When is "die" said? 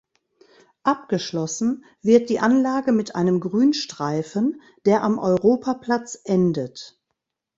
2.31-2.39